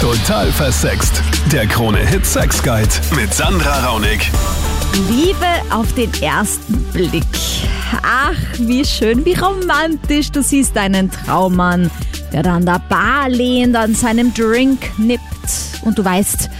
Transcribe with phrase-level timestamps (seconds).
[0.00, 1.22] Total versext.
[1.50, 4.30] Der Krone-Hit Sex Guide mit Sandra Raunig.
[5.08, 7.24] Liebe auf den ersten Blick.
[8.02, 10.30] Ach, wie schön, wie romantisch.
[10.30, 11.90] Du siehst einen Traummann,
[12.30, 15.22] der da an der Bar lehnt, an seinem Drink nippt.
[15.82, 16.50] Und du weißt,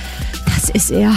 [0.46, 1.14] das ist er.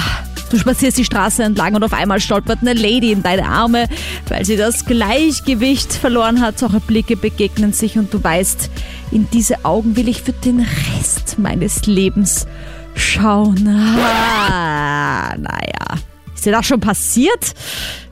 [0.50, 3.88] Du spazierst die Straße entlang und auf einmal stolpert eine Lady in deine Arme,
[4.28, 6.62] weil sie das Gleichgewicht verloren hat.
[6.64, 8.70] Eure Blicke begegnen sich und du weißt,
[9.12, 12.48] in diese Augen will ich für den Rest meines Lebens
[12.96, 13.68] schauen.
[13.68, 16.00] Ah, naja.
[16.34, 17.54] Ist dir das schon passiert?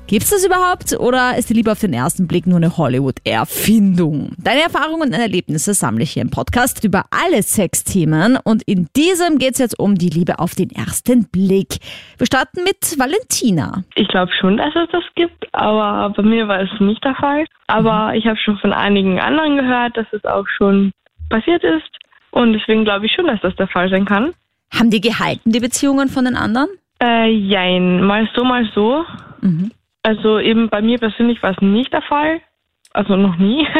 [0.08, 4.32] Gibt's das überhaupt oder ist die Liebe auf den ersten Blick nur eine Hollywood-Erfindung?
[4.38, 9.38] Deine Erfahrungen und Erlebnisse sammle ich hier im Podcast über alle Sexthemen und in diesem
[9.38, 11.80] geht's jetzt um die Liebe auf den ersten Blick.
[12.18, 13.84] Wir starten mit Valentina.
[13.96, 17.46] Ich glaube schon, dass es das gibt, aber bei mir war es nicht der Fall.
[17.68, 20.94] Aber ich habe schon von einigen anderen gehört, dass es auch schon
[21.30, 21.84] passiert ist.
[22.32, 24.32] Und deswegen glaube ich schon, dass das der Fall sein kann.
[24.74, 26.70] Haben die gehalten, die Beziehungen von den anderen?
[27.04, 29.04] Äh, jein, mal so, mal so.
[30.08, 32.40] Also eben bei mir persönlich war es nicht der Fall.
[32.94, 33.68] Also noch nie.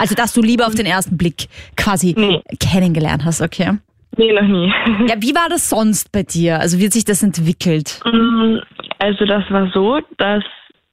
[0.00, 2.40] Also, dass du Liebe auf den ersten Blick quasi Nee.
[2.60, 3.78] kennengelernt hast, okay.
[4.16, 4.72] nee, noch nie.
[5.08, 6.60] Ja, wie war das sonst bei dir?
[6.60, 8.00] Also, wie hat sich das entwickelt?
[8.04, 8.58] Mm,
[9.00, 10.44] Also das war so, dass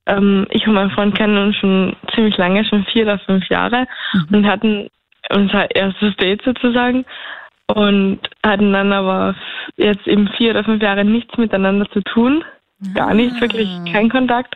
[0.08, 3.86] ähm, ich und mein Freund kennen uns schon ziemlich lange, schon vier oder fünf Jahre
[4.31, 4.88] und hatten
[5.31, 7.05] unser erstes Date sozusagen
[7.67, 9.36] und hatten dann aber
[9.77, 12.44] jetzt eben vier oder fünf Jahre nichts miteinander zu tun.
[12.94, 14.55] Gar nichts, wirklich kein Kontakt.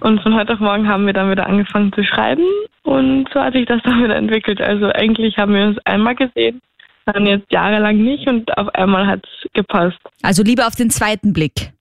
[0.00, 2.44] Und von heute auf morgen haben wir dann wieder angefangen zu schreiben
[2.82, 4.60] und so hat sich das dann wieder entwickelt.
[4.60, 6.60] Also eigentlich haben wir uns einmal gesehen,
[7.06, 9.98] dann jetzt jahrelang nicht und auf einmal hat es gepasst.
[10.22, 11.72] Also, Liebe auf den zweiten Blick.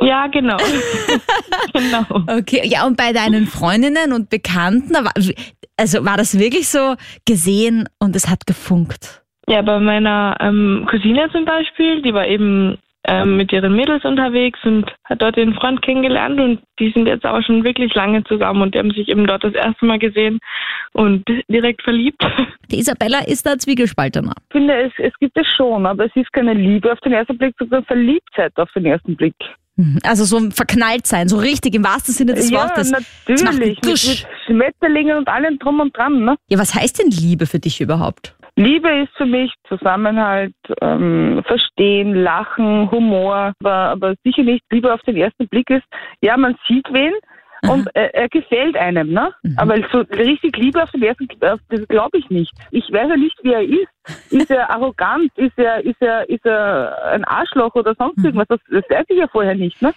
[0.00, 0.56] Ja, genau.
[1.72, 2.38] genau.
[2.38, 4.96] Okay, ja, und bei deinen Freundinnen und Bekannten,
[5.76, 9.22] also war das wirklich so gesehen und es hat gefunkt?
[9.46, 14.58] Ja, bei meiner ähm, Cousine zum Beispiel, die war eben ähm, mit ihren Mädels unterwegs
[14.64, 18.62] und hat dort den Freund kennengelernt und die sind jetzt aber schon wirklich lange zusammen
[18.62, 20.38] und die haben sich eben dort das erste Mal gesehen
[20.92, 22.24] und di- direkt verliebt.
[22.70, 24.32] Die Isabella ist da zwiegespaltener.
[24.48, 27.36] Ich finde, es, es gibt es schon, aber es ist keine Liebe auf den ersten
[27.36, 29.34] Blick, sondern Verliebtheit auf den ersten Blick.
[29.76, 29.98] Mhm.
[30.02, 32.90] Also so ein verknallt sein, so richtig im wahrsten Sinne des ja, Wortes.
[32.90, 33.78] Das macht natürlich.
[33.82, 36.24] Mit, mit Schmetterlingen und allem drum und dran.
[36.24, 36.36] Ne?
[36.48, 38.34] Ja, was heißt denn Liebe für dich überhaupt?
[38.56, 45.02] Liebe ist für mich Zusammenhalt, ähm, Verstehen, Lachen, Humor, aber, aber sicher nicht Liebe auf
[45.02, 45.84] den ersten Blick ist,
[46.20, 47.12] ja, man sieht wen
[47.68, 49.32] und er, er gefällt einem, ne?
[49.56, 52.52] Aber so richtig Liebe auf den ersten Blick, das glaube ich nicht.
[52.70, 54.32] Ich weiß ja nicht, wie er ist.
[54.32, 55.32] Ist er arrogant?
[55.36, 58.46] Ist er, ist er, ist er ein Arschloch oder sonst irgendwas?
[58.48, 59.92] Das, das weiß ich ja vorher nicht, ne?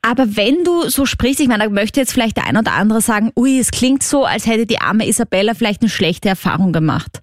[0.00, 3.00] Aber wenn du so sprichst, ich meine, da möchte jetzt vielleicht der ein oder andere
[3.00, 7.20] sagen, ui, es klingt so, als hätte die arme Isabella vielleicht eine schlechte Erfahrung gemacht.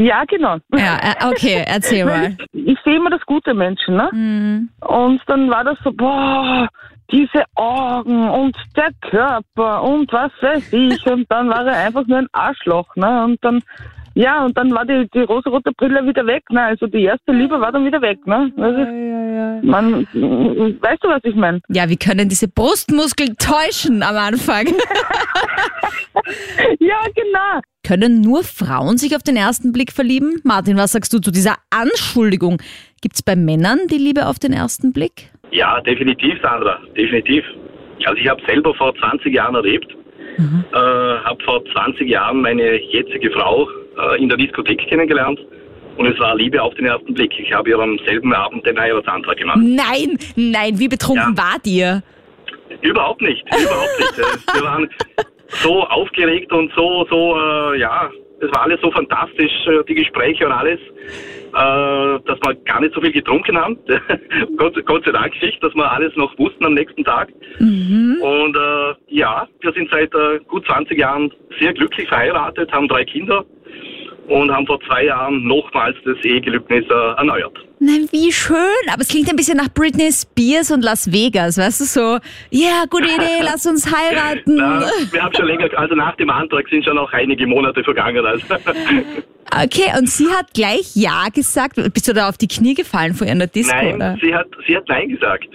[0.00, 0.56] Ja, genau.
[0.74, 2.34] Ja, äh, okay, erzähl mal.
[2.52, 4.08] ich sehe immer das gute Menschen, ne?
[4.10, 4.70] Mhm.
[4.80, 6.66] Und dann war das so, boah,
[7.12, 11.06] diese Augen und der Körper und was weiß ich.
[11.06, 13.24] Und dann war er einfach nur ein Arschloch, ne?
[13.24, 13.62] Und dann,
[14.14, 16.62] ja, und dann war die, die rosarote Brille wieder weg, ne?
[16.62, 18.50] Also die erste Liebe war dann wieder weg, ne?
[18.56, 18.88] Das ist,
[19.62, 21.60] man, weißt du, was ich meine?
[21.68, 24.66] Ja, wie können diese Brustmuskeln täuschen am Anfang?
[26.78, 27.60] Ja, genau.
[27.86, 30.40] Können nur Frauen sich auf den ersten Blick verlieben?
[30.44, 32.60] Martin, was sagst du zu dieser Anschuldigung?
[33.00, 35.30] Gibt's bei Männern die Liebe auf den ersten Blick?
[35.50, 37.44] Ja, definitiv, Sandra, definitiv.
[38.04, 39.94] Also ich habe selber vor 20 Jahren erlebt,
[40.38, 43.68] äh, habe vor 20 Jahren meine jetzige Frau
[43.98, 45.38] äh, in der Diskothek kennengelernt
[45.96, 47.32] und es war Liebe auf den ersten Blick.
[47.38, 49.58] Ich habe ihr am selben Abend den Heiratsantrag gemacht.
[49.62, 51.42] Nein, nein, wie betrunken Ja.
[51.52, 52.02] wart ihr?
[52.82, 54.18] Überhaupt nicht, überhaupt nicht.
[54.18, 54.88] Äh, Wir waren
[55.48, 60.46] so aufgeregt und so, so, äh, ja, es war alles so fantastisch, äh, die Gespräche
[60.46, 63.76] und alles, äh, dass wir gar nicht so viel getrunken haben.
[64.56, 67.28] Gott, Gott sei Dank nicht, dass wir alles noch wussten am nächsten Tag.
[67.58, 73.04] Und äh, ja, wir sind seit äh, gut 20 Jahren sehr glücklich verheiratet, haben drei
[73.04, 73.44] Kinder
[74.30, 77.58] und haben vor zwei Jahren nochmals das Ehegelübnis äh, erneuert.
[77.80, 78.56] Nein, wie schön.
[78.92, 82.18] Aber es klingt ein bisschen nach Britney Spears und Las Vegas, weißt du, so,
[82.50, 84.56] ja, gute Idee, lass uns heiraten.
[84.56, 88.24] Na, wir haben schon länger, also nach dem Antrag sind schon auch einige Monate vergangen.
[88.24, 88.46] Also.
[89.52, 91.74] Okay, und sie hat gleich Ja gesagt.
[91.92, 94.16] Bist du da auf die Knie gefallen vor ihr in der Disco, Nein, oder?
[94.22, 95.48] sie hat, sie hat Nein gesagt.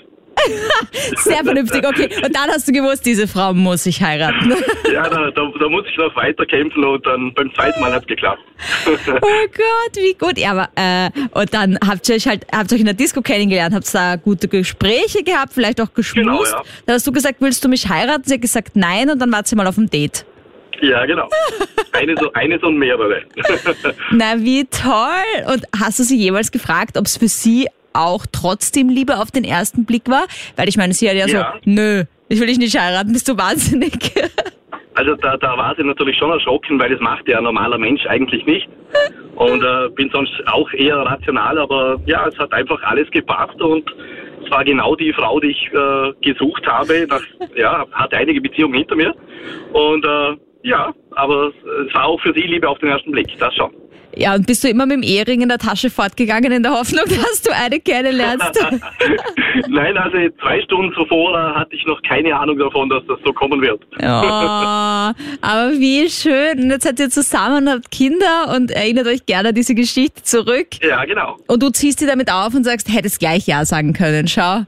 [1.17, 2.09] Sehr vernünftig, okay.
[2.23, 4.53] Und dann hast du gewusst, diese Frau muss ich heiraten.
[4.91, 8.03] Ja, da, da, da muss ich noch weiter kämpfen und dann beim zweiten Mal hat
[8.03, 8.41] es geklappt.
[8.87, 10.37] Oh Gott, wie gut.
[10.37, 13.21] Ja, aber, äh, und dann habt ihr euch halt, habt ihr euch in der Disco
[13.21, 16.25] kennengelernt, habt da gute Gespräche gehabt, vielleicht auch geschmust.
[16.25, 16.63] Genau, ja.
[16.85, 18.23] Dann hast du gesagt, willst du mich heiraten?
[18.25, 20.25] Sie hat gesagt nein und dann wart sie mal auf dem Date.
[20.81, 21.29] Ja, genau.
[21.93, 23.21] Eines, eines und mehrere.
[24.11, 25.53] Na, wie toll.
[25.53, 29.43] Und hast du sie jemals gefragt, ob es für sie auch trotzdem Liebe auf den
[29.43, 30.25] ersten Blick war?
[30.55, 31.53] Weil ich meine, sie hat ja, Ja.
[31.53, 33.93] so, nö, ich will dich nicht heiraten, bist du wahnsinnig.
[34.97, 38.05] Also da, da war sie natürlich schon erschrocken, weil das macht ja ein normaler Mensch
[38.05, 38.69] eigentlich nicht.
[39.35, 43.93] Und äh, bin sonst auch eher rational, aber ja, es hat einfach alles gepasst und
[44.41, 47.05] es war genau die Frau, die ich äh, gesucht habe.
[47.09, 47.21] Nach,
[47.57, 49.13] ja, hatte einige Beziehungen hinter mir.
[49.73, 51.51] Und äh, ja, aber
[51.87, 53.71] es war auch für sie Liebe auf den ersten Blick, das schon.
[54.15, 57.03] Ja, und bist du immer mit dem Ehering in der Tasche fortgegangen in der Hoffnung,
[57.09, 58.65] dass du eine kennenlernst?
[59.67, 63.61] Nein, also zwei Stunden zuvor hatte ich noch keine Ahnung davon, dass das so kommen
[63.61, 63.81] wird.
[64.01, 66.63] Oh, aber wie schön.
[66.63, 70.67] Und jetzt seid ihr zusammen, habt Kinder und erinnert euch gerne an diese Geschichte zurück.
[70.81, 71.37] Ja, genau.
[71.47, 74.27] Und du ziehst sie damit auf und sagst, hättest gleich Ja sagen können.
[74.27, 74.65] Schau.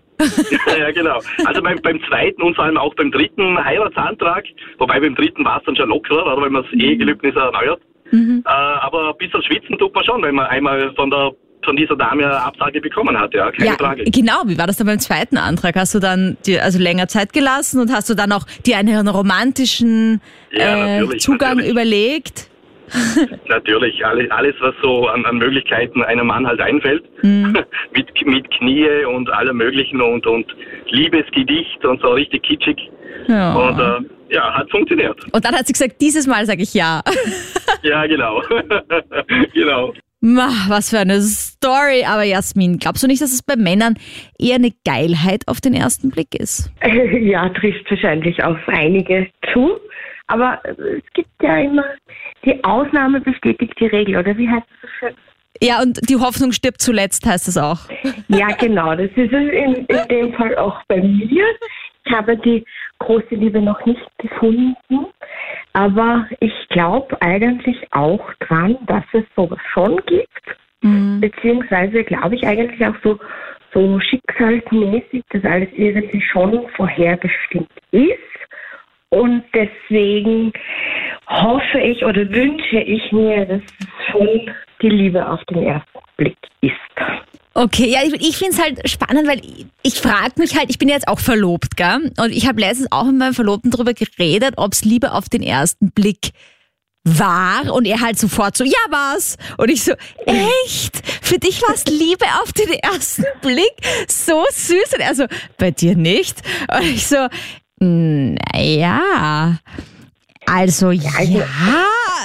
[0.77, 1.19] ja, genau.
[1.45, 4.45] Also beim, beim zweiten und vor allem auch beim dritten Heiratsantrag,
[4.79, 7.81] wobei beim dritten war es dann schon lockerer, oder wenn man das Ehegelübnis erneuert.
[8.11, 11.31] Äh, aber ein bisschen schwitzen tut man schon, wenn man einmal von der
[11.63, 14.03] von dieser Dame eine Absage bekommen hat, ja, keine ja, Frage.
[14.05, 14.43] genau.
[14.45, 15.75] Wie war das dann beim zweiten Antrag?
[15.75, 19.07] Hast du dann dir also länger Zeit gelassen und hast du dann auch dir einen
[19.09, 20.21] romantischen
[20.51, 21.71] Ja, äh, Zugang natürlich.
[21.71, 22.49] überlegt?
[23.49, 28.87] Natürlich, alles, alles was so an, an Möglichkeiten einem Mann halt einfällt, mit, mit Knie
[29.13, 30.45] und allem möglichen und, und
[30.89, 32.77] Liebesgedicht und so richtig kitschig.
[33.27, 33.55] Ja.
[33.55, 35.17] Und äh, ja, hat funktioniert.
[35.33, 37.01] Und dann hat sie gesagt, dieses Mal sage ich ja.
[37.83, 38.41] Ja, genau.
[39.53, 39.93] genau.
[40.19, 42.03] Ma, was für eine Story.
[42.05, 43.95] Aber Jasmin, glaubst du nicht, dass es bei Männern
[44.39, 46.71] eher eine Geilheit auf den ersten Blick ist?
[47.21, 49.79] Ja, trifft wahrscheinlich auf einige zu.
[50.27, 51.85] Aber es gibt ja immer,
[52.43, 55.15] die Ausnahme bestätigt die Regel, oder wie heißt es so schön?
[55.61, 57.79] Ja, und die Hoffnung stirbt zuletzt, heißt es auch.
[58.27, 61.45] Ja, genau, das ist es in, in dem Fall auch bei mir.
[62.05, 62.63] Ich habe die
[62.99, 65.07] große Liebe noch nicht gefunden,
[65.73, 70.57] aber ich glaube eigentlich auch dran, dass es sowas schon gibt.
[71.21, 73.19] Beziehungsweise glaube ich eigentlich auch so,
[73.73, 78.19] so schicksalsmäßig, dass alles irgendwie schon vorherbestimmt ist.
[79.09, 80.51] Und deswegen
[81.27, 84.51] hoffe ich oder wünsche ich mir, dass es schon
[84.81, 86.73] die Liebe auf den ersten Blick ist.
[87.57, 90.77] Okay, ja, ich, ich finde es halt spannend, weil ich, ich frage mich halt, ich
[90.77, 92.11] bin jetzt auch verlobt, gell?
[92.19, 95.41] Und ich habe letztens auch mit meinem Verlobten darüber geredet, ob es Liebe auf den
[95.41, 96.33] ersten Blick
[97.03, 99.37] war und er halt sofort so, ja was?
[99.57, 99.93] Und ich so,
[100.27, 101.01] echt?
[101.23, 103.73] Für dich war es Liebe auf den ersten Blick?
[104.07, 104.93] So süß.
[104.93, 105.25] Und er so,
[105.57, 106.39] bei dir nicht?
[106.71, 107.27] Und ich so,
[107.79, 109.57] naja,
[110.47, 111.43] also ja, also,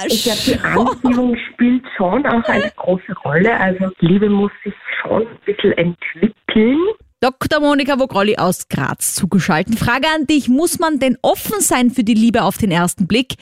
[0.07, 3.57] Ich glaube, die Anziehung spielt schon auch eine große Rolle.
[3.59, 6.79] Also Liebe muss sich schon ein bisschen entwickeln.
[7.21, 7.61] Dr.
[7.61, 9.79] Monika Vogrolli aus Graz zugeschaltet.
[9.79, 13.35] Frage an dich, muss man denn offen sein für die Liebe auf den ersten Blick?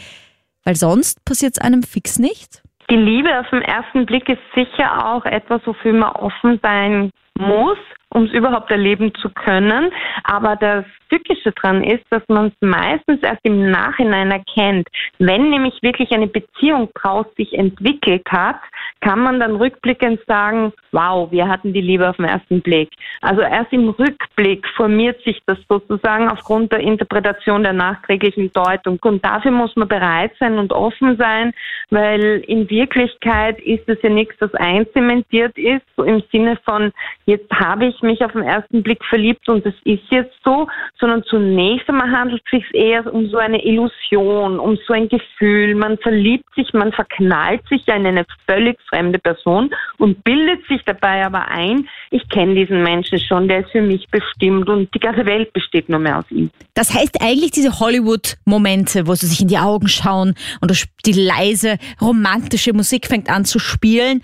[0.63, 2.61] Weil sonst passiert es einem fix nicht?
[2.89, 7.77] Die Liebe auf den ersten Blick ist sicher auch etwas, wofür man offen sein muss,
[8.13, 9.91] um es überhaupt erleben zu können.
[10.23, 14.87] Aber das Tückische dran ist, dass man es meistens erst im Nachhinein erkennt.
[15.19, 18.59] Wenn nämlich wirklich eine Beziehung draus sich entwickelt hat,
[19.01, 22.89] kann man dann rückblickend sagen, wow, wir hatten die Liebe auf den ersten Blick.
[23.21, 28.99] Also erst im Rückblick formiert sich das sozusagen aufgrund der Interpretation der nachträglichen Deutung.
[29.01, 31.53] Und dafür muss man bereit sein und offen sein,
[31.89, 36.91] weil in Wirklichkeit ist es ja nichts, das einzementiert ist, so im Sinne von,
[37.25, 40.67] jetzt habe ich mich auf den ersten Blick verliebt und es ist jetzt so,
[40.99, 45.75] sondern zunächst einmal handelt es sich eher um so eine Illusion, um so ein Gefühl.
[45.75, 51.25] Man verliebt sich, man verknallt sich in eine völlig fremde Person und bildet sich dabei
[51.25, 55.25] aber ein, ich kenne diesen Menschen schon, der ist für mich bestimmt und die ganze
[55.25, 56.49] Welt besteht nur mehr aus ihm.
[56.73, 61.13] Das heißt eigentlich diese Hollywood-Momente, wo sie sich in die Augen schauen und das- die
[61.13, 64.21] leise romantische Musik fängt an zu spielen,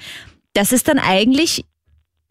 [0.53, 1.65] das ist dann eigentlich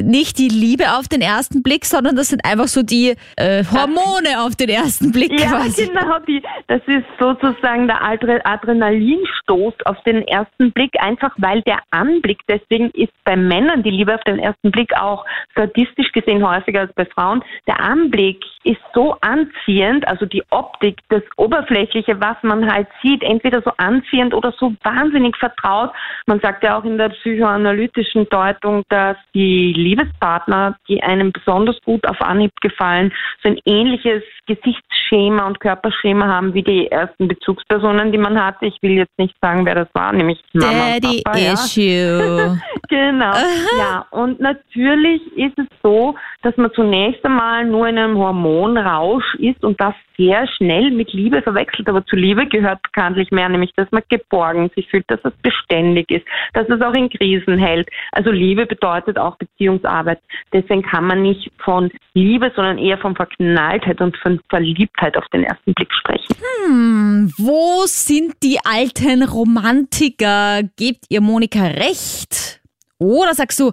[0.02, 4.40] nicht die Liebe auf den ersten Blick, sondern das sind einfach so die äh, Hormone
[4.40, 5.86] auf den ersten Blick Ja, quasi.
[5.86, 11.78] genau, die, das ist sozusagen der Adre Adrenalinstoß auf den ersten Blick, einfach weil der
[11.90, 16.80] Anblick, deswegen ist bei Männern die Liebe auf den ersten Blick auch statistisch gesehen häufiger
[16.80, 22.70] als bei Frauen, der Anblick ist so anziehend, also die Optik, das Oberflächliche, was man
[22.70, 25.90] halt sieht, entweder so anziehend oder so wahnsinnig vertraut.
[26.26, 32.06] Man sagt ja auch in der psychoanalytischen Deutung, dass die Liebespartner, die einem besonders gut
[32.06, 33.12] auf Anhieb gefallen,
[33.42, 38.66] so ein ähnliches Gesichtsschema und Körperschema haben wie die ersten Bezugspersonen, die man hatte.
[38.66, 41.38] Ich will jetzt nicht sagen, wer das war, nämlich Mama Daddy und Papa.
[41.38, 42.60] Issue.
[42.88, 43.32] Genau,
[43.78, 44.06] ja.
[44.10, 49.80] Und natürlich ist es so, dass man zunächst einmal nur in einem Hormonrausch ist und
[49.80, 51.88] das sehr schnell mit Liebe verwechselt.
[51.88, 56.10] Aber zu Liebe gehört bekanntlich mehr, nämlich dass man geborgen sich fühlt, dass es beständig
[56.10, 57.88] ist, dass es auch in Krisen hält.
[58.12, 59.36] Also Liebe bedeutet auch
[59.76, 60.20] Beziehungsarbeit.
[60.52, 65.44] Deswegen kann man nicht von Liebe, sondern eher von Verknalltheit und von Verliebtheit auf den
[65.44, 66.34] ersten Blick sprechen.
[66.66, 70.62] Hm, wo sind die alten Romantiker?
[70.76, 72.60] Gebt ihr Monika recht?
[72.98, 73.72] Oder sagst du,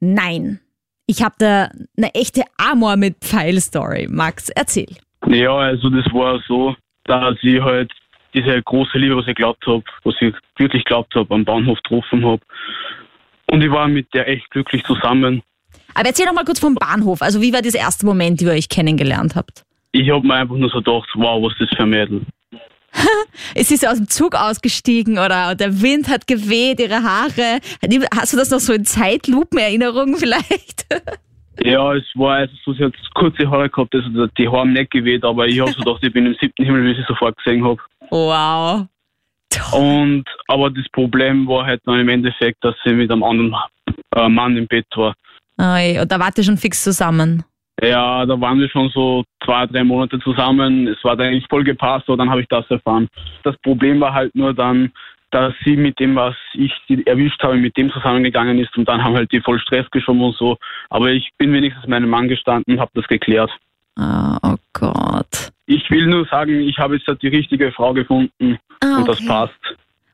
[0.00, 0.60] nein,
[1.06, 4.08] ich habe da eine echte Amor mit Pfeil-Story.
[4.10, 4.88] Max, erzähl.
[5.26, 7.90] Ja, also das war so, dass ich halt
[8.34, 12.24] diese große Liebe, was ich glaubt habe, was ich wirklich glaubt habe, am Bahnhof getroffen
[12.26, 12.42] habe.
[13.50, 15.42] Und ich war mit der echt glücklich zusammen.
[15.94, 17.22] Aber erzähl doch mal kurz vom Bahnhof.
[17.22, 19.64] Also wie war dieser erste Moment, wie ihr euch kennengelernt habt?
[19.92, 22.22] Ich habe mir einfach nur so gedacht, wow, was ist das für ein Mädel.
[23.54, 27.60] Ist sie so aus dem Zug ausgestiegen oder der Wind hat geweht, ihre Haare?
[28.16, 30.86] Hast du das noch so in Zeitlupenerinnerungen vielleicht?
[31.64, 34.92] Ja, es war also so, sie hat kurze Haare gehabt, also die Haare haben nicht
[34.92, 37.36] geweht, aber ich habe so gedacht, ich bin im siebten Himmel, wie ich sie sofort
[37.38, 37.80] gesehen habe.
[38.10, 38.86] Wow.
[39.72, 43.54] Und aber das Problem war halt dann im Endeffekt, dass sie mit einem anderen
[44.14, 45.14] äh, Mann im Bett war.
[45.60, 47.44] Oi, und da wart ihr schon fix zusammen.
[47.82, 50.88] Ja, da waren wir schon so zwei, drei Monate zusammen.
[50.88, 53.08] Es war dann eigentlich voll gepasst, aber dann habe ich das erfahren.
[53.44, 54.92] Das Problem war halt nur dann,
[55.30, 56.72] dass sie mit dem, was ich
[57.06, 60.36] erwischt habe, mit dem zusammengegangen ist und dann haben halt die voll Stress geschoben und
[60.36, 60.56] so.
[60.90, 63.50] Aber ich bin wenigstens meinem Mann gestanden und habe das geklärt.
[63.98, 65.50] Ah, oh Gott.
[65.66, 69.52] Ich will nur sagen, ich habe jetzt die richtige Frau gefunden Ah, und das passt.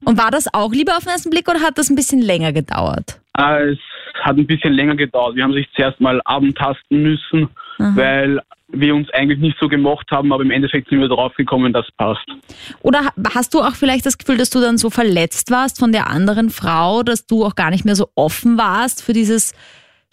[0.05, 2.53] Und war das auch lieber auf den ersten Blick oder hat das ein bisschen länger
[2.53, 3.21] gedauert?
[3.35, 3.79] Ah, Es
[4.23, 5.35] hat ein bisschen länger gedauert.
[5.37, 7.49] Wir haben sich zuerst mal abentasten müssen,
[7.79, 11.73] weil wir uns eigentlich nicht so gemocht haben, aber im Endeffekt sind wir darauf gekommen,
[11.73, 12.25] das passt.
[12.81, 15.93] Oder ha- hast du auch vielleicht das Gefühl, dass du dann so verletzt warst von
[15.93, 19.53] der anderen Frau, dass du auch gar nicht mehr so offen warst für dieses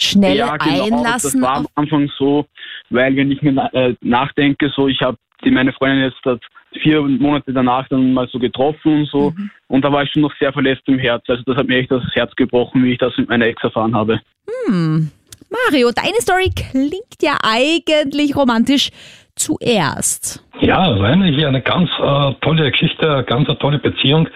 [0.01, 0.85] schnelle ja, genau.
[0.85, 1.41] Einlassen?
[1.41, 2.45] Das war am Anfang so,
[2.89, 6.41] weil wenn ich mir äh, nachdenke, so ich habe meine Freundin jetzt hat
[6.81, 9.33] vier Monate danach dann mal so getroffen und so
[9.67, 11.23] und da war ich schon noch sehr verletzt im Herz.
[11.27, 13.95] Also das hat mir echt das Herz gebrochen, wie ich das mit meiner Ex erfahren
[13.95, 14.21] habe.
[14.69, 18.89] Mario, deine Story klingt ja eigentlich romantisch
[19.35, 20.45] zuerst.
[20.61, 24.27] Ja, war eigentlich eine ganz äh, tolle Geschichte, eine ganz eine tolle Beziehung.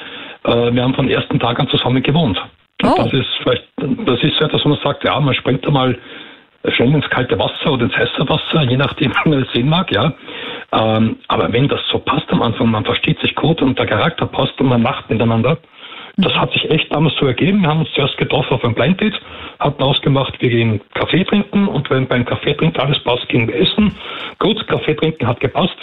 [0.43, 2.38] Äh, wir haben von ersten Tag an zusammen gewohnt.
[2.84, 2.94] Oh.
[2.98, 5.98] Das ist vielleicht, das ist so etwas, wo man sagt, ja, man springt einmal
[6.70, 9.91] schnell ins kalte Wasser oder ins heiße Wasser, je nachdem, wie man es sehen mag,
[9.91, 10.13] ja.
[10.72, 14.25] Ähm, aber wenn das so passt am Anfang, man versteht sich gut und der Charakter
[14.25, 15.58] passt und man macht miteinander,
[16.17, 17.62] das hat sich echt damals so ergeben.
[17.62, 19.20] Wir haben uns zuerst getroffen auf einem Blind Date,
[19.60, 23.55] hatten ausgemacht, wir gehen Kaffee trinken und wenn beim Kaffee trinken alles passt, gehen wir
[23.55, 23.94] essen.
[24.39, 25.75] Gut, Kaffee trinken hat gepasst.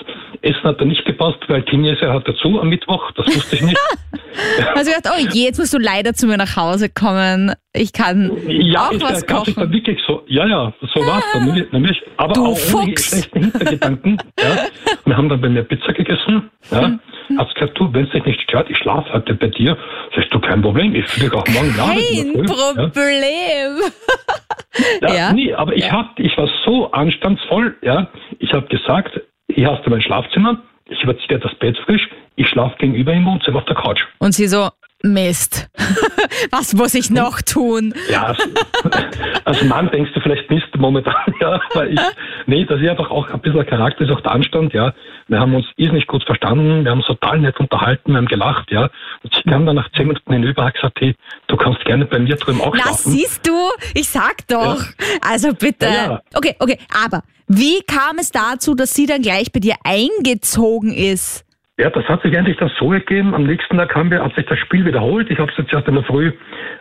[0.43, 3.79] Essen hat dann nicht gepasst, weil Chinese hat dazu am Mittwoch, das wusste ich nicht.
[4.75, 7.53] Also ich dachte, oh je, jetzt musst du leider zu mir nach Hause kommen.
[7.75, 9.55] Ich kann Ja, auch ist was ja kochen.
[9.57, 10.23] dann wirklich so.
[10.27, 11.67] Ja, ja, so war's dann.
[11.71, 14.17] Nämlich, aber Du auch ohne schlechten Hintergedanken.
[14.41, 14.57] ja.
[15.05, 16.51] Wir haben dann bei mir Pizza gegessen.
[16.71, 16.89] Ja.
[17.29, 17.39] Mhm.
[17.39, 19.77] Hab's gesagt, du, wenn es dich nicht stört, ich schlafe heute bei dir.
[20.15, 22.47] Sagst du, kein Problem, ich fliege auch morgen in Kein Früh.
[22.47, 22.89] Ja.
[22.89, 23.93] Problem.
[25.03, 25.33] Ja, Ja.
[25.35, 27.77] Nee, aber ich, hab, ich war so anstandsvoll.
[27.83, 28.09] Ja.
[28.39, 29.21] Ich habe gesagt,
[29.55, 33.59] hier hast du mein Schlafzimmer, ich überziehe das Bett frisch, ich schlafe gegenüber im Wohnzimmer
[33.59, 34.03] auf der Couch.
[34.19, 34.69] Und sie so,
[35.03, 35.69] Mist.
[36.51, 37.93] was muss ich noch tun?
[38.11, 38.49] Ja, als,
[39.45, 42.01] als Mann denkst du vielleicht Mist momentan, ja, weil ich,
[42.47, 44.95] nee, das ist einfach auch ein bisschen Charakter, ist auch der Anstand, ja.
[45.33, 48.71] Wir haben uns irrsinnig gut verstanden, wir haben uns total nett unterhalten, wir haben gelacht,
[48.71, 48.91] ja.
[49.23, 51.15] Und sie kam dann nach zehn Minuten hinüber, hat gesagt, hey,
[51.47, 53.13] du kannst gerne bei mir drüben auch Na, schlafen.
[53.13, 53.55] siehst du?
[53.95, 54.85] Ich sag doch.
[55.23, 55.87] Also bitte.
[55.87, 56.21] Ja, ja.
[56.35, 61.47] Okay, okay, aber wie kam es dazu, dass sie dann gleich bei dir eingezogen ist?
[61.79, 63.35] Ja, das hat sich eigentlich dann so ergeben.
[63.35, 65.31] Am nächsten Tag haben wir, hat sich das Spiel wiederholt.
[65.31, 66.31] Ich habe es jetzt erst in der Früh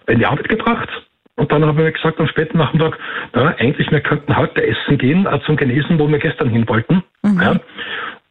[0.07, 0.89] in die Arbeit gebracht.
[1.37, 2.99] Und dann haben wir gesagt am späten Nachmittag,
[3.33, 7.03] ja, eigentlich, wir könnten heute essen gehen, äh, zum Genesen, wo wir gestern hin wollten.
[7.23, 7.55] Ja.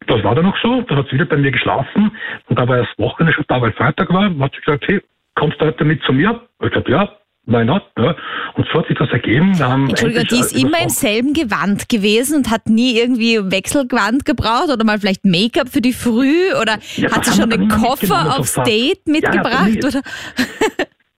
[0.07, 0.81] Das war dann auch so.
[0.81, 2.11] Da hat sie wieder bei mir geschlafen.
[2.47, 4.25] Und da war das Wochenende schon da, weil Freitag war.
[4.39, 5.01] Hat sie gesagt, hey,
[5.35, 6.41] kommst du heute mit zu mir?
[6.61, 7.09] Ich gesagt, ja,
[7.45, 7.83] why not?
[7.97, 8.15] Ja.
[8.55, 9.51] Und so hat sich das ergeben.
[9.89, 14.69] Entschuldigung, die ist äh, immer im selben Gewand gewesen und hat nie irgendwie Wechselgewand gebraucht
[14.73, 18.55] oder mal vielleicht Make-up für die Früh oder Ja, hat sie schon immer Koffer aufs.
[18.55, 19.69] Date Ja, mitgebracht?
[19.71, 19.85] nee.
[19.85, 20.01] oder?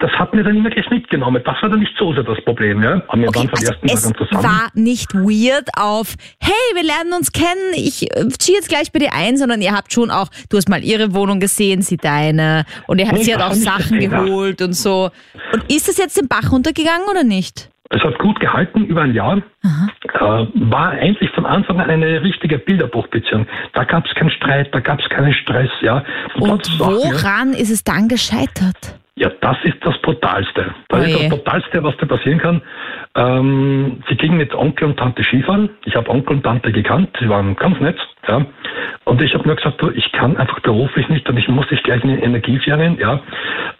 [0.03, 1.41] Das hat mir dann immer gleich mitgenommen.
[1.45, 2.83] Das war dann nicht so sehr das Problem.
[2.83, 3.01] Ja.
[3.07, 4.43] Aber wir Okay, waren von also ersten an zusammen.
[4.43, 8.99] war nicht weird auf, hey, wir lernen uns kennen, ich äh, ziehe jetzt gleich bei
[8.99, 12.65] dir ein, sondern ihr habt schon auch, du hast mal ihre Wohnung gesehen, sie deine
[12.87, 15.09] und ihr, Nee, sie hat auch Sachen geholt und so.
[15.53, 17.69] Und ist das jetzt den Bach runtergegangen oder nicht?
[17.89, 19.37] Es hat gut gehalten über ein Jahr.
[19.37, 23.47] Äh, war eigentlich von Anfang an eine richtige Bilderbuchbeziehung.
[23.71, 25.69] Da gab es keinen Streit, da gab es keinen Stress.
[25.81, 26.03] Ja.
[26.35, 26.87] Und ja.
[26.87, 28.99] woran ist es dann gescheitert?
[29.15, 30.73] Ja, das ist das Brutalste.
[30.87, 31.09] Das Oje.
[31.09, 32.61] ist das Brutalste, was da passieren kann.
[33.15, 35.69] Ähm, sie gingen mit Onkel und Tante Skifahren.
[35.85, 37.15] Ich habe Onkel und Tante gekannt.
[37.19, 37.95] Sie waren ganz nett.
[38.27, 38.43] Ja.
[39.03, 41.83] Und ich habe nur gesagt, du, ich kann einfach beruflich nicht und ich muss dich
[41.83, 42.97] gleich in die Energieferien.
[42.97, 43.19] Ja.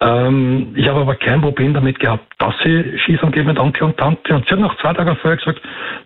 [0.00, 3.96] Ähm, ich habe aber kein Problem damit gehabt, dass sie Skifahren gehen mit Onkel und
[3.96, 4.36] Tante.
[4.36, 5.60] Und sie hat noch zwei Tage vorher gesagt,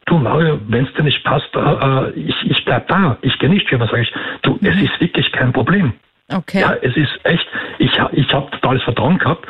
[0.07, 3.19] du Mario, wenn es dir nicht passt, äh, äh, ich, ich bleib da.
[3.21, 3.91] Ich gehe nicht Skifahren.
[3.91, 5.93] Sag ich, du, es ist wirklich kein Problem.
[6.31, 6.61] Okay.
[6.61, 7.47] Ja, es ist echt,
[7.79, 9.47] ich, ich habe totales Vertrauen gehabt.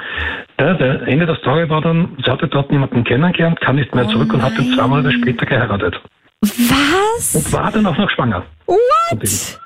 [0.61, 4.07] Der, der Ende der Story war dann, sie hatte dort niemanden kennengelernt, kam nicht mehr
[4.07, 6.01] Oh zurück und hat ihn zwei Monate später geheiratet.
[6.41, 7.35] Was?
[7.35, 8.45] Und war dann auch noch schwanger.
[8.67, 9.59] What?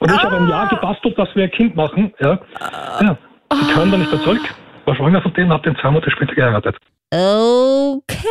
[0.00, 2.12] Und ich habe ein Jahr gebastelt, dass wir ein Kind machen.
[2.18, 2.40] Ja,
[3.00, 3.16] ja.
[3.52, 4.40] Sie kam dann nicht mehr zurück,
[4.84, 6.76] war schwanger von denen, hat den zwei Monate später geheiratet.
[7.12, 8.26] Okay.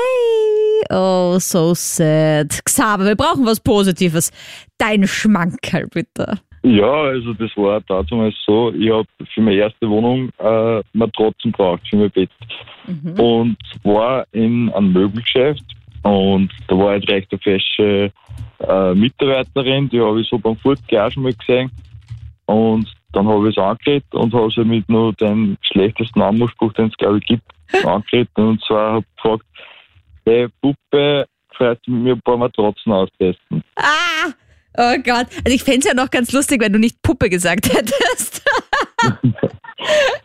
[0.90, 2.60] Oh, so sad.
[2.66, 4.32] Xaver, wir brauchen was Positives.
[4.78, 6.40] Dein Schmankerl, bitte.
[6.64, 11.88] Ja, also das war damals so, ich habe für meine erste Wohnung äh, Matratzen braucht
[11.88, 12.30] für mein Bett.
[13.18, 15.64] Und war in einem Möbelgeschäft
[16.04, 18.12] und da war halt recht eine fesche
[18.60, 21.72] äh, Mitarbeiterin, die habe ich so beim Fortgehen auch schon mal gesehen.
[22.46, 26.88] Und dann habe ich es angeredet und habe sie mit nur den schlechtesten Anmachspruch, den
[26.88, 27.44] es glaube ich gibt,
[27.86, 28.30] angeredet.
[28.36, 29.46] Und zwar habe ich gefragt,
[30.26, 31.26] hey Puppe,
[31.56, 33.64] vielleicht mit mir ein paar Matratzen austesten.
[33.76, 34.32] Ah!
[34.78, 35.28] Oh Gott.
[35.44, 38.44] Also ich fände es ja noch ganz lustig, wenn du nicht Puppe gesagt hättest.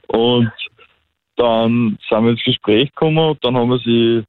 [0.08, 0.50] Und
[1.36, 4.24] dann sind wir ins Gespräch gekommen und dann haben wir sie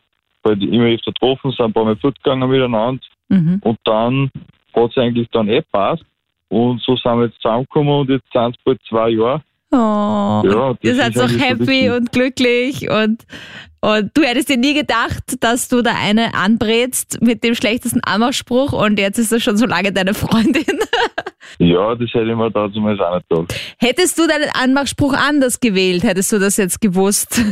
[0.46, 3.60] halt immer öfter getroffen, sind ein paar Mal fortgegangen miteinander Mhm.
[3.62, 4.32] und dann
[4.74, 6.02] hat es eigentlich dann eh passt
[6.48, 9.42] und so sind wir jetzt zusammengekommen und jetzt sind es bald zwei Jahre.
[9.72, 9.76] Oh,
[10.46, 13.24] Ja, ihr seid so happy und glücklich und,
[13.82, 18.72] und du hättest dir nie gedacht, dass du da eine anbrätst mit dem schlechtesten Anmachspruch
[18.72, 20.64] und jetzt ist das schon so lange deine Freundin.
[21.60, 23.60] Ja, das hätte ich mir damals auch nicht gedacht.
[23.80, 27.42] Hättest du deinen Anmachspruch anders gewählt, hättest du das jetzt gewusst.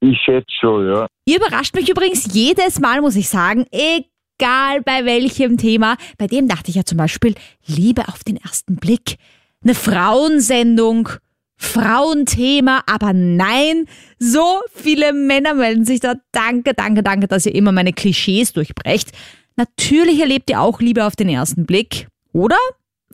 [0.00, 1.06] Ich schätze schon, ja.
[1.24, 5.96] Ihr überrascht mich übrigens jedes Mal, muss ich sagen, egal bei welchem Thema.
[6.18, 7.34] Bei dem dachte ich ja zum Beispiel
[7.66, 9.16] Liebe auf den ersten Blick.
[9.64, 11.08] Eine Frauensendung,
[11.56, 13.86] Frauenthema, aber nein,
[14.18, 16.14] so viele Männer melden sich da.
[16.32, 19.10] Danke, danke, danke, dass ihr immer meine Klischees durchbrecht.
[19.56, 22.58] Natürlich erlebt ihr auch Liebe auf den ersten Blick, oder?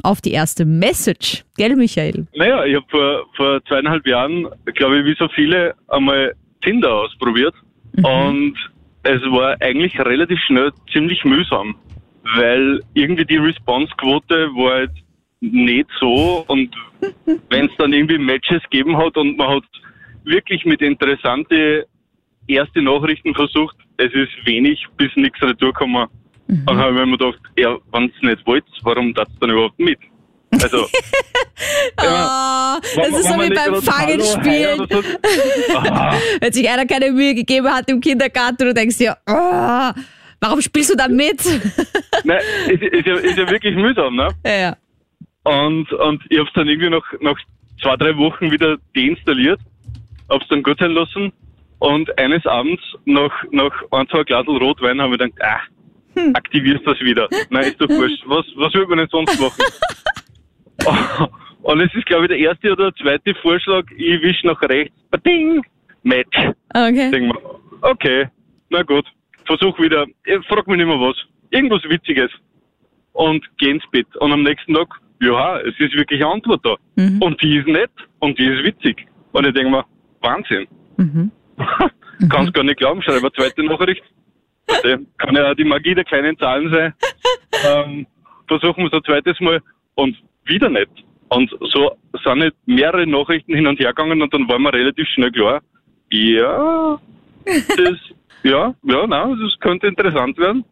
[0.02, 1.44] Auf die erste Message.
[1.56, 2.26] Gell, Michael?
[2.34, 7.54] Naja, ich habe vor, vor zweieinhalb Jahren, glaube ich, wie so viele, einmal Tinder ausprobiert.
[8.02, 8.56] Und
[9.02, 11.76] es war eigentlich relativ schnell ziemlich mühsam,
[12.36, 14.90] weil irgendwie die Response-Quote war halt
[15.42, 16.44] nicht so.
[16.46, 16.74] Und
[17.50, 19.64] wenn es dann irgendwie Matches gegeben hat und man hat
[20.24, 21.86] wirklich mit interessante
[22.46, 26.06] erste Nachrichten versucht, es ist wenig bis nichts retourgekommen.
[26.48, 29.98] Dann habe ich mir gedacht, ja, wenn es nicht wollt, warum tat dann überhaupt mit?
[30.62, 30.86] Also,
[31.98, 34.86] Oh, das ist so wie beim Fangenspielen.
[34.90, 35.02] So-
[35.76, 36.16] Ah.
[36.40, 39.90] Wenn sich einer keine Mühe gegeben hat im Kindergarten und du denkst dir, oh,
[40.40, 41.40] warum spielst du da mit?
[42.24, 44.28] Nein, ist, ist, ja, ist ja wirklich mühsam, ne?
[44.46, 44.76] ja.
[45.44, 47.38] Und, und ich habe es dann irgendwie nach, nach
[47.80, 49.60] zwei, drei Wochen wieder deinstalliert,
[50.28, 51.32] habe es dann gut sein lassen
[51.78, 55.60] und eines Abends nach, nach ein, zwei Glasel Rotwein habe ich gedacht, ah,
[56.34, 57.28] aktivierst das wieder.
[57.50, 58.22] Nein, ist doch wurscht.
[58.26, 59.62] Was, was will man denn sonst machen?
[61.62, 65.62] und es ist, glaube ich, der erste oder zweite Vorschlag, ich wisch nach rechts, Ding,
[66.04, 66.36] Match.
[66.74, 67.10] Okay.
[67.10, 67.34] Denk
[67.82, 68.28] okay,
[68.70, 69.04] na gut,
[69.46, 71.16] versuch wieder, ich frag mich nicht mehr was.
[71.50, 72.30] Irgendwas Witziges.
[73.12, 74.06] Und geh ins Bett.
[74.16, 74.88] Und am nächsten Tag,
[75.22, 76.76] ja, es ist wirklich eine Antwort da.
[77.20, 79.06] Und die ist nett und die ist witzig.
[79.32, 79.84] Und ich denke mir,
[80.20, 80.66] Wahnsinn.
[82.28, 84.02] Kannst gar nicht glauben, schreibe eine zweite Nachricht.
[85.18, 86.94] Kann ja auch die Magie der kleinen Zahlen sein.
[87.64, 88.06] Ähm,
[88.48, 89.60] versuchen wir es ein zweites Mal
[89.94, 90.90] und wieder nicht.
[91.28, 91.92] Und so
[92.24, 95.60] sind nicht mehrere Nachrichten hin und her gegangen und dann war mir relativ schnell klar,
[96.10, 96.98] ja,
[97.44, 97.98] das,
[98.42, 100.64] ja, ja, nein, das könnte interessant werden.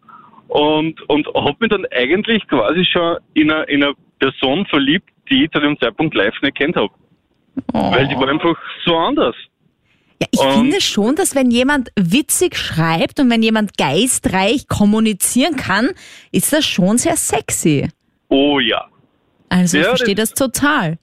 [0.49, 5.45] Und, und habe mich dann eigentlich quasi schon in eine, in eine Person verliebt, die
[5.45, 6.91] ich zu dem Zeitpunkt live nicht kennt habe.
[7.73, 9.35] Weil die war einfach so anders.
[10.23, 15.57] Ja, ich Und- finde schon, dass wenn jemand witzig schreibt und wenn jemand geistreich kommunizieren
[15.57, 15.91] kann,
[16.31, 17.89] ist das schon sehr sexy.
[18.29, 18.87] Oh ja,
[19.49, 20.97] Also ich Ja, verstehe das total.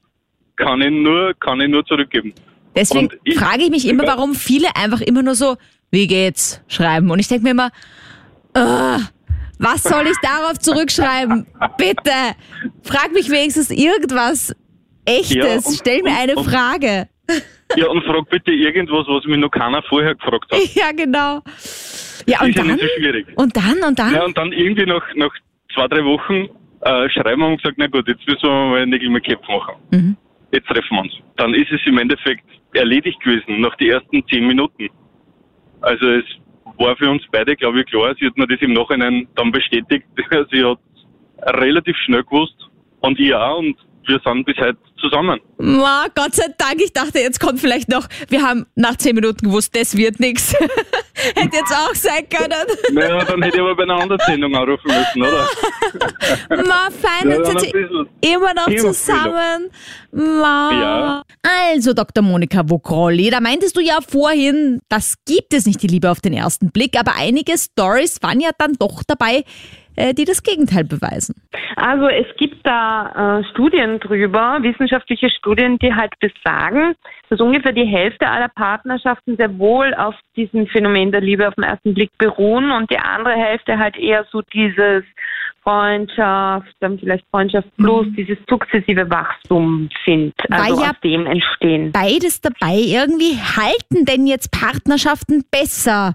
[0.55, 2.33] kann ich nur, kann ich nur zurückgeben.
[2.75, 5.57] Deswegen ich- frage ich mich immer, warum viele einfach immer nur so,
[5.91, 7.09] wie geht's, schreiben.
[7.11, 7.71] Und ich denke mir immer,
[8.53, 8.99] "Ah,
[9.59, 11.45] was soll ich darauf zurückschreiben?
[11.77, 12.11] Bitte,
[12.83, 14.55] frag mich wenigstens irgendwas
[15.05, 15.35] Echtes.
[15.35, 17.07] Ja, und- Stell mir und- eine und- Frage.
[17.75, 20.59] Ja, und frag bitte irgendwas, was mich noch keiner vorher gefragt hat.
[20.75, 21.41] Ja, genau.
[22.25, 22.67] Ja, Das und ist ja dann?
[22.67, 23.27] nicht so schwierig.
[23.35, 24.13] Und dann, und dann?
[24.13, 25.31] Ja, und dann irgendwie nach, nach
[25.73, 26.47] zwei, drei Wochen
[26.81, 29.75] äh, schreiben wir und gesagt, na gut, jetzt müssen wir mal Nägel mit Köpfen machen.
[29.91, 30.17] Mhm.
[30.53, 31.13] Jetzt treffen wir uns.
[31.35, 34.87] Dann ist es im Endeffekt erledigt gewesen, nach den ersten zehn Minuten.
[35.81, 36.25] Also es
[36.77, 38.15] war für uns beide, glaube ich, klar.
[38.19, 40.05] Sie hat mir das im Nachhinein dann bestätigt.
[40.51, 40.79] Sie hat
[41.41, 42.69] relativ schnell gewusst
[43.01, 45.39] und ich auch und wir sind bis heute zusammen.
[45.57, 49.47] Ma, Gott sei Dank, ich dachte, jetzt kommt vielleicht noch, wir haben nach zehn Minuten
[49.47, 50.53] gewusst, das wird nichts.
[51.35, 52.53] Hätte jetzt auch sein können.
[52.93, 55.47] Naja, dann hätte ich aber bei einer anderen Sendung anrufen müssen, oder?
[56.67, 59.69] Ma, fein, Ja, jetzt sind sie immer noch zusammen.
[60.11, 60.71] Ma.
[60.71, 61.23] Ja.
[61.73, 62.23] Also, Dr.
[62.23, 66.33] Monika Vogrolli, da meintest du ja vorhin, das gibt es nicht, die Liebe auf den
[66.33, 69.43] ersten Blick, aber einige Stories waren ja dann doch dabei,
[70.13, 71.35] die das Gegenteil beweisen.
[71.75, 76.95] Also es gibt da äh, Studien drüber, wissenschaftliche Studien, die halt besagen,
[77.29, 81.65] dass ungefähr die Hälfte aller Partnerschaften sehr wohl auf diesem Phänomen der Liebe auf den
[81.65, 85.03] ersten Blick beruhen und die andere Hälfte halt eher so dieses
[85.67, 91.91] Freundschaft, dann vielleicht Freundschaft plus, dieses sukzessive Wachstum sind, also ja aus dem entstehen.
[91.91, 92.75] Beides dabei.
[92.75, 96.13] Irgendwie halten denn jetzt Partnerschaften besser,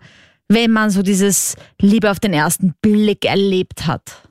[0.52, 4.28] wenn man so dieses Liebe auf den ersten Blick erlebt hat?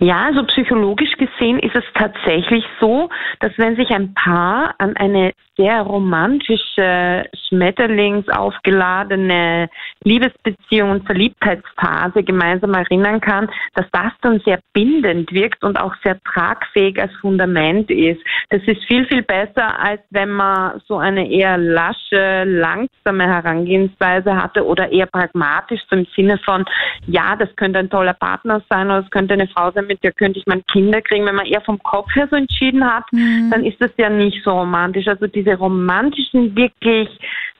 [0.00, 3.08] Ja, also psychologisch gesehen ist es tatsächlich so,
[3.40, 9.68] dass wenn sich ein Paar an eine sehr romantische, schmetterlingsaufgeladene
[10.02, 16.18] Liebesbeziehung und Verliebtheitsphase gemeinsam erinnern kann, dass das dann sehr bindend wirkt und auch sehr
[16.24, 18.20] tragfähig als Fundament ist.
[18.50, 24.66] Das ist viel, viel besser, als wenn man so eine eher lasche, langsame Herangehensweise hatte
[24.66, 26.64] oder eher pragmatisch, so im Sinne von,
[27.06, 30.12] ja, das könnte ein toller Partner sein oder es könnte eine Frau sein, mit der
[30.12, 31.26] könnte ich meine Kinder kriegen.
[31.26, 34.50] Wenn man eher vom Kopf her so entschieden hat, dann ist das ja nicht so
[34.50, 35.06] romantisch.
[35.06, 37.08] Also diese romantischen, wirklich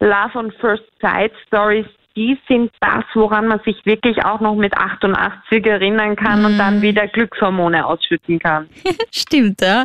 [0.00, 4.76] Love on First Sight Stories, die sind das, woran man sich wirklich auch noch mit
[4.76, 8.68] 88 erinnern kann und dann wieder Glückshormone ausschütten kann.
[9.10, 9.84] Stimmt, ja.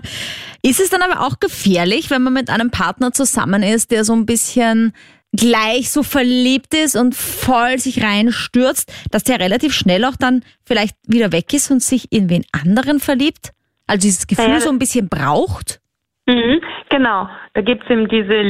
[0.61, 4.13] Ist es dann aber auch gefährlich, wenn man mit einem Partner zusammen ist, der so
[4.13, 4.93] ein bisschen
[5.35, 10.95] gleich so verliebt ist und voll sich reinstürzt, dass der relativ schnell auch dann vielleicht
[11.07, 13.51] wieder weg ist und sich in wen anderen verliebt?
[13.87, 15.79] Also dieses Gefühl Ja, so ein bisschen braucht?
[16.27, 17.27] Mhm, genau.
[17.53, 18.41] Da gibt's eben diese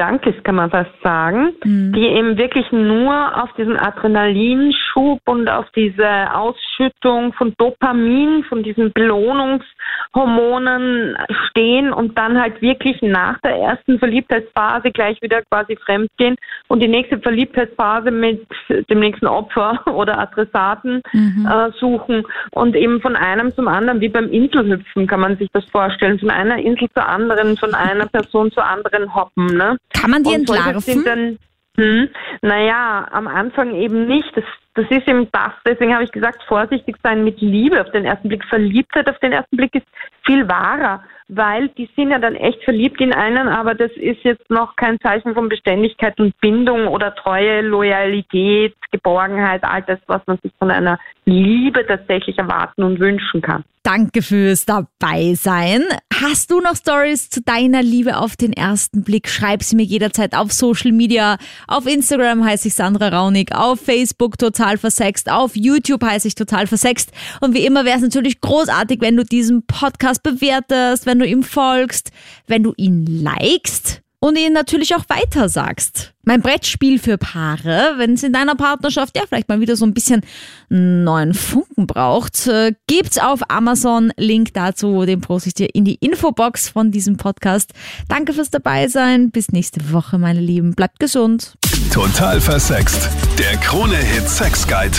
[0.00, 6.34] Liebesjunkies, kann man fast sagen, die eben wirklich nur auf diesen Adrenalinschub und auf diese
[6.34, 14.90] Ausschüttung von Dopamin, von diesen Belohnungshormonen stehen und dann halt wirklich nach der ersten Verliebtheitsphase
[14.90, 16.36] gleich wieder quasi fremdgehen
[16.68, 23.16] und die nächste Verliebtheitsphase mit dem nächsten Opfer oder Adressaten äh, suchen und eben von
[23.16, 27.06] einem zum anderen, wie beim Inselhüpfen kann man sich das vorstellen, von einer Insel zur
[27.06, 29.46] anderen, von einer Person zur anderen hoppen.
[29.46, 29.76] Ne?
[29.92, 30.80] Kann man die Und entlarven?
[30.80, 31.38] Sind dann,
[31.76, 32.08] hm,
[32.42, 34.30] naja, am Anfang eben nicht.
[34.34, 34.44] Das,
[34.80, 38.28] das ist eben das, deswegen habe ich gesagt, vorsichtig sein mit Liebe auf den ersten
[38.28, 38.44] Blick.
[38.46, 39.86] Verliebtheit auf den ersten Blick ist
[40.24, 44.48] viel wahrer, weil die sind ja dann echt verliebt in einen, aber das ist jetzt
[44.50, 50.38] noch kein Zeichen von Beständigkeit und Bindung oder Treue, Loyalität, Geborgenheit, all das, was man
[50.42, 53.64] sich von einer Liebe tatsächlich erwarten und wünschen kann.
[53.82, 55.82] Danke fürs Dabeisein.
[56.12, 59.26] Hast du noch Stories zu deiner Liebe auf den ersten Blick?
[59.26, 61.38] Schreib sie mir jederzeit auf Social Media.
[61.66, 66.66] Auf Instagram heiße ich Sandra Raunig, auf Facebook total versext, auf YouTube heiße ich total
[66.66, 67.10] versext.
[67.40, 71.42] Und wie immer wäre es natürlich großartig, wenn du diesen Podcast bewertest, wenn du ihm
[71.42, 72.10] folgst,
[72.46, 76.12] wenn du ihn likest und ihn natürlich auch weiter sagst.
[76.24, 79.94] Mein Brettspiel für Paare, wenn es in deiner Partnerschaft ja vielleicht mal wieder so ein
[79.94, 80.20] bisschen
[80.68, 84.12] neuen Funken braucht, äh, gibt's auf Amazon.
[84.16, 87.72] Link dazu, den poste ich dir in die Infobox von diesem Podcast.
[88.08, 89.30] Danke fürs Dabeisein.
[89.30, 90.74] Bis nächste Woche, meine Lieben.
[90.74, 91.54] Bleibt gesund.
[91.90, 93.08] Total versext.
[93.36, 94.98] Der Krone-Hit Sex Guide.